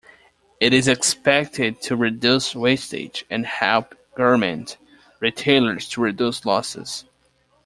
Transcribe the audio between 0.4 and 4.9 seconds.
It is expected to reduce wastage and help garment